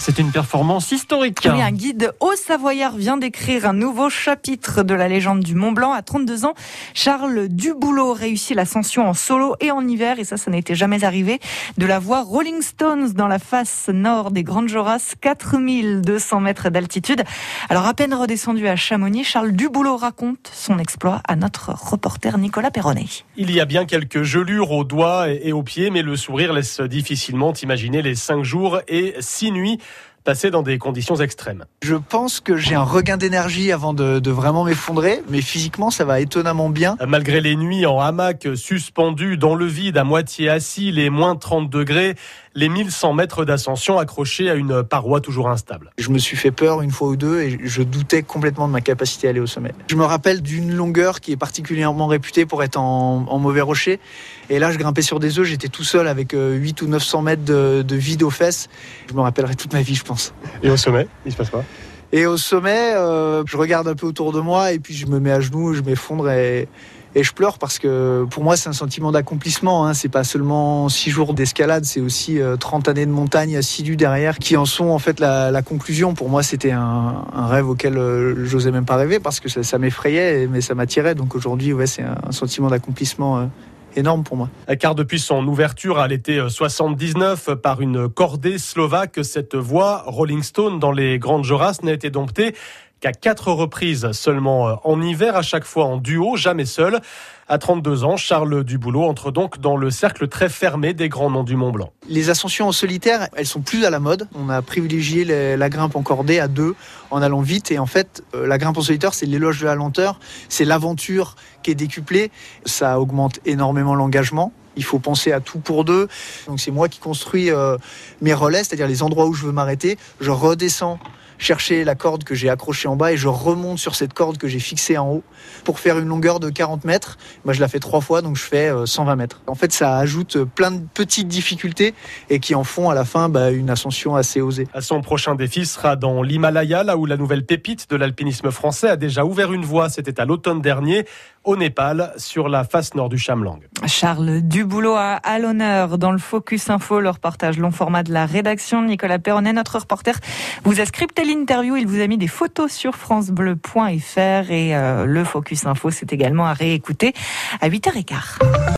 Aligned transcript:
C'est 0.00 0.18
une 0.18 0.32
performance 0.32 0.92
historique. 0.92 1.40
Oui, 1.44 1.60
un 1.60 1.72
guide 1.72 2.14
haut 2.20 2.34
savoyard 2.34 2.96
vient 2.96 3.18
d'écrire 3.18 3.66
un 3.66 3.74
nouveau 3.74 4.08
chapitre 4.08 4.82
de 4.82 4.94
la 4.94 5.08
légende 5.08 5.40
du 5.40 5.54
Mont 5.54 5.72
Blanc. 5.72 5.92
À 5.92 6.00
32 6.00 6.46
ans, 6.46 6.54
Charles 6.94 7.48
Duboulot 7.48 8.14
réussit 8.14 8.56
l'ascension 8.56 9.06
en 9.06 9.12
solo 9.12 9.56
et 9.60 9.70
en 9.70 9.86
hiver, 9.86 10.18
et 10.18 10.24
ça, 10.24 10.38
ça 10.38 10.50
n'était 10.50 10.74
jamais 10.74 11.04
arrivé, 11.04 11.38
de 11.76 11.84
la 11.84 11.98
voie 11.98 12.22
Rolling 12.22 12.62
Stones 12.62 13.12
dans 13.12 13.28
la 13.28 13.38
face 13.38 13.90
nord 13.92 14.30
des 14.30 14.42
Grandes 14.42 14.70
Jorasses, 14.70 15.16
4200 15.20 16.40
mètres 16.40 16.70
d'altitude. 16.70 17.22
Alors, 17.68 17.84
à 17.84 17.92
peine 17.92 18.14
redescendu 18.14 18.68
à 18.68 18.76
Chamonix, 18.76 19.24
Charles 19.24 19.52
Duboulot 19.52 19.98
raconte 19.98 20.50
son 20.50 20.78
exploit 20.78 21.20
à 21.28 21.36
notre 21.36 21.72
reporter 21.74 22.38
Nicolas 22.38 22.70
Perronnet. 22.70 23.04
Il 23.36 23.50
y 23.52 23.60
a 23.60 23.66
bien 23.66 23.84
quelques 23.84 24.22
gelures 24.22 24.70
aux 24.70 24.84
doigts 24.84 25.28
et 25.28 25.52
aux 25.52 25.62
pieds, 25.62 25.90
mais 25.90 26.00
le 26.00 26.16
sourire 26.16 26.54
laisse 26.54 26.80
difficilement 26.80 27.52
imaginer 27.52 28.00
les 28.00 28.14
cinq 28.14 28.44
jours 28.44 28.80
et 28.88 29.14
six 29.20 29.52
nuits 29.52 29.78
passer 30.24 30.50
dans 30.50 30.62
des 30.62 30.78
conditions 30.78 31.16
extrêmes. 31.16 31.64
Je 31.82 31.96
pense 31.96 32.40
que 32.40 32.56
j'ai 32.56 32.74
un 32.74 32.82
regain 32.82 33.16
d'énergie 33.16 33.72
avant 33.72 33.94
de, 33.94 34.18
de 34.18 34.30
vraiment 34.30 34.64
m'effondrer, 34.64 35.22
mais 35.28 35.40
physiquement 35.40 35.90
ça 35.90 36.04
va 36.04 36.20
étonnamment 36.20 36.70
bien. 36.70 36.96
Malgré 37.06 37.40
les 37.40 37.56
nuits 37.56 37.86
en 37.86 38.00
hamac 38.00 38.48
suspendu 38.54 39.36
dans 39.36 39.54
le 39.54 39.66
vide, 39.66 39.96
à 39.96 40.04
moitié 40.04 40.48
assis, 40.48 40.92
les 40.92 41.10
moins 41.10 41.36
30 41.36 41.70
degrés, 41.70 42.16
les 42.54 42.68
1100 42.68 43.12
mètres 43.12 43.44
d'ascension 43.44 43.98
accrochés 43.98 44.50
à 44.50 44.54
une 44.54 44.82
paroi 44.82 45.20
toujours 45.20 45.48
instable. 45.48 45.92
Je 45.98 46.10
me 46.10 46.18
suis 46.18 46.36
fait 46.36 46.50
peur 46.50 46.82
une 46.82 46.90
fois 46.90 47.08
ou 47.08 47.16
deux 47.16 47.40
et 47.40 47.58
je 47.62 47.82
doutais 47.82 48.22
complètement 48.22 48.66
de 48.66 48.72
ma 48.72 48.80
capacité 48.80 49.28
à 49.28 49.30
aller 49.30 49.40
au 49.40 49.46
sommet. 49.46 49.72
Je 49.88 49.94
me 49.94 50.04
rappelle 50.04 50.42
d'une 50.42 50.74
longueur 50.74 51.20
qui 51.20 51.32
est 51.32 51.36
particulièrement 51.36 52.08
réputée 52.08 52.46
pour 52.46 52.62
être 52.62 52.76
en, 52.76 53.24
en, 53.28 53.38
mauvais 53.38 53.60
rocher. 53.60 54.00
Et 54.48 54.58
là, 54.58 54.72
je 54.72 54.78
grimpais 54.78 55.02
sur 55.02 55.20
des 55.20 55.38
œufs, 55.38 55.46
j'étais 55.46 55.68
tout 55.68 55.84
seul 55.84 56.08
avec 56.08 56.32
8 56.34 56.82
ou 56.82 56.86
900 56.88 57.22
mètres 57.22 57.44
de, 57.44 57.82
de 57.86 57.96
vide 57.96 58.24
aux 58.24 58.30
fesses. 58.30 58.68
Je 59.08 59.14
me 59.14 59.20
rappellerai 59.20 59.54
toute 59.54 59.72
ma 59.72 59.82
vie, 59.82 59.94
je 59.94 60.04
pense. 60.10 60.34
Et 60.62 60.70
au 60.70 60.76
sommet, 60.76 61.06
il 61.24 61.32
se 61.32 61.36
passe 61.36 61.50
quoi? 61.50 61.64
Et 62.12 62.26
au 62.26 62.36
sommet, 62.36 62.92
euh, 62.96 63.44
je 63.46 63.56
regarde 63.56 63.86
un 63.86 63.94
peu 63.94 64.06
autour 64.06 64.32
de 64.32 64.40
moi 64.40 64.72
et 64.72 64.80
puis 64.80 64.94
je 64.94 65.06
me 65.06 65.20
mets 65.20 65.30
à 65.30 65.40
genoux, 65.40 65.74
je 65.74 65.82
m'effondre 65.82 66.28
et 66.30 66.68
et 67.16 67.24
je 67.24 67.32
pleure 67.32 67.58
parce 67.58 67.80
que 67.80 68.24
pour 68.30 68.44
moi 68.44 68.56
c'est 68.56 68.68
un 68.68 68.72
sentiment 68.72 69.10
d'accomplissement. 69.10 69.86
Hein. 69.86 69.94
C'est 69.94 70.08
pas 70.08 70.22
seulement 70.22 70.88
six 70.88 71.10
jours 71.10 71.34
d'escalade, 71.34 71.84
c'est 71.84 72.00
aussi 72.00 72.38
30 72.60 72.88
années 72.88 73.06
de 73.06 73.10
montagne 73.10 73.56
assidues 73.56 73.96
derrière 73.96 74.38
qui 74.38 74.56
en 74.56 74.64
sont 74.64 74.90
en 74.90 75.00
fait 75.00 75.18
la, 75.18 75.50
la 75.50 75.62
conclusion. 75.62 76.14
Pour 76.14 76.28
moi 76.28 76.44
c'était 76.44 76.70
un, 76.70 77.24
un, 77.34 77.46
rêve 77.46 77.68
auquel 77.68 77.98
euh, 77.98 78.44
j'osais 78.44 78.70
même 78.70 78.84
pas 78.84 78.96
rêver 78.96 79.18
parce 79.18 79.40
que 79.40 79.48
ça, 79.48 79.64
ça 79.64 79.78
m'effrayait 79.78 80.46
mais 80.46 80.60
ça 80.60 80.76
m'attirait. 80.76 81.16
Donc 81.16 81.34
aujourd'hui 81.34 81.72
ouais 81.72 81.88
c'est 81.88 82.02
un, 82.02 82.30
sentiment 82.30 82.68
d'accomplissement. 82.68 83.50
Euh, 83.96 84.00
énorme 84.00 84.24
pour 84.24 84.36
moi. 84.36 84.48
Car 84.78 84.94
depuis 84.94 85.18
son 85.18 85.46
ouverture 85.46 85.98
à 85.98 86.08
l'été 86.08 86.40
79 86.48 87.54
par 87.54 87.80
une 87.80 88.08
cordée 88.08 88.58
slovaque, 88.58 89.20
cette 89.22 89.54
voie 89.54 90.04
Rolling 90.06 90.42
Stone 90.42 90.78
dans 90.78 90.92
les 90.92 91.18
Grandes 91.18 91.44
Jorasses 91.44 91.82
n'a 91.82 91.92
été 91.92 92.10
domptée 92.10 92.54
qu'à 93.00 93.12
quatre 93.12 93.50
reprises 93.50 94.12
seulement 94.12 94.78
en 94.84 95.00
hiver, 95.02 95.36
à 95.36 95.42
chaque 95.42 95.64
fois 95.64 95.86
en 95.86 95.96
duo, 95.96 96.36
jamais 96.36 96.66
seul. 96.66 97.00
À 97.48 97.58
32 97.58 98.04
ans, 98.04 98.16
Charles 98.16 98.62
Duboulot 98.62 99.02
entre 99.02 99.32
donc 99.32 99.58
dans 99.58 99.76
le 99.76 99.90
cercle 99.90 100.28
très 100.28 100.48
fermé 100.48 100.94
des 100.94 101.08
grands 101.08 101.30
noms 101.30 101.42
du 101.42 101.56
Mont 101.56 101.72
Blanc. 101.72 101.92
Les 102.08 102.30
ascensions 102.30 102.68
en 102.68 102.72
solitaire, 102.72 103.28
elles 103.34 103.46
sont 103.46 103.60
plus 103.60 103.84
à 103.84 103.90
la 103.90 103.98
mode. 103.98 104.28
On 104.36 104.48
a 104.50 104.62
privilégié 104.62 105.24
la 105.56 105.68
grimpe 105.68 105.96
en 105.96 106.02
cordée 106.02 106.38
à 106.38 106.46
deux, 106.46 106.76
en 107.10 107.22
allant 107.22 107.40
vite. 107.40 107.72
Et 107.72 107.80
en 107.80 107.86
fait, 107.86 108.22
la 108.34 108.56
grimpe 108.56 108.78
en 108.78 108.82
solitaire, 108.82 109.14
c'est 109.14 109.26
l'éloge 109.26 109.60
de 109.60 109.66
la 109.66 109.74
lenteur, 109.74 110.20
c'est 110.48 110.64
l'aventure 110.64 111.34
qui 111.64 111.72
est 111.72 111.74
décuplée. 111.74 112.30
Ça 112.66 113.00
augmente 113.00 113.40
énormément 113.44 113.96
l'engagement. 113.96 114.52
Il 114.76 114.84
faut 114.84 115.00
penser 115.00 115.32
à 115.32 115.40
tout 115.40 115.58
pour 115.58 115.84
deux. 115.84 116.06
Donc 116.46 116.60
c'est 116.60 116.70
moi 116.70 116.88
qui 116.88 117.00
construis 117.00 117.50
euh, 117.50 117.76
mes 118.20 118.32
relais, 118.32 118.62
c'est-à-dire 118.62 118.86
les 118.86 119.02
endroits 119.02 119.26
où 119.26 119.34
je 119.34 119.46
veux 119.46 119.52
m'arrêter. 119.52 119.98
Je 120.20 120.30
redescends 120.30 121.00
chercher 121.40 121.82
la 121.84 121.96
corde 121.96 122.22
que 122.22 122.34
j'ai 122.34 122.48
accrochée 122.48 122.86
en 122.86 122.94
bas 122.94 123.12
et 123.12 123.16
je 123.16 123.26
remonte 123.26 123.78
sur 123.78 123.96
cette 123.96 124.12
corde 124.12 124.38
que 124.38 124.46
j'ai 124.46 124.60
fixée 124.60 124.98
en 124.98 125.08
haut 125.08 125.24
pour 125.64 125.80
faire 125.80 125.98
une 125.98 126.06
longueur 126.06 126.38
de 126.38 126.50
40 126.50 126.84
mètres. 126.84 127.18
Moi, 127.44 127.54
je 127.54 127.60
la 127.60 127.66
fais 127.66 127.80
trois 127.80 128.00
fois, 128.00 128.22
donc 128.22 128.36
je 128.36 128.42
fais 128.42 128.70
120 128.84 129.16
mètres. 129.16 129.42
En 129.46 129.54
fait, 129.54 129.72
ça 129.72 129.96
ajoute 129.96 130.44
plein 130.44 130.70
de 130.70 130.82
petites 130.94 131.28
difficultés 131.28 131.94
et 132.28 132.38
qui 132.38 132.54
en 132.54 132.62
font 132.62 132.90
à 132.90 132.94
la 132.94 133.04
fin 133.04 133.28
bah, 133.28 133.50
une 133.50 133.70
ascension 133.70 134.14
assez 134.14 134.40
osée. 134.40 134.68
Son 134.80 135.00
prochain 135.00 135.34
défi 135.34 135.66
sera 135.66 135.96
dans 135.96 136.22
l'Himalaya, 136.22 136.84
là 136.84 136.96
où 136.96 137.06
la 137.06 137.16
nouvelle 137.16 137.44
pépite 137.44 137.88
de 137.90 137.96
l'alpinisme 137.96 138.50
français 138.50 138.88
a 138.90 138.96
déjà 138.96 139.24
ouvert 139.24 139.52
une 139.52 139.64
voie. 139.64 139.88
C'était 139.88 140.20
à 140.20 140.26
l'automne 140.26 140.60
dernier, 140.60 141.06
au 141.44 141.56
Népal, 141.56 142.12
sur 142.16 142.48
la 142.48 142.64
face 142.64 142.94
nord 142.94 143.08
du 143.08 143.18
Chamlang. 143.18 143.60
Charles 143.86 144.40
Duboulot 144.42 144.96
à 144.96 145.38
l'honneur 145.38 145.98
dans 145.98 146.12
le 146.12 146.18
Focus 146.18 146.70
Info, 146.70 147.00
le 147.00 147.10
reportage 147.10 147.58
long 147.58 147.70
format 147.70 148.02
de 148.02 148.12
la 148.12 148.26
rédaction. 148.26 148.82
Nicolas 148.82 149.18
Perronnet, 149.18 149.52
notre 149.52 149.78
reporter, 149.78 150.18
vous 150.64 150.80
a 150.80 150.86
scripté 150.86 151.24
l'interview. 151.24 151.76
Il 151.76 151.86
vous 151.86 152.00
a 152.00 152.06
mis 152.06 152.18
des 152.18 152.28
photos 152.28 152.70
sur 152.70 152.94
francebleu.fr 152.94 154.50
et 154.50 154.76
euh, 154.76 155.06
le 155.06 155.24
Focus 155.24 155.66
Info, 155.66 155.90
c'est 155.90 156.12
également 156.12 156.46
à 156.46 156.52
réécouter 156.52 157.14
à 157.60 157.68
8h15. 157.68 158.60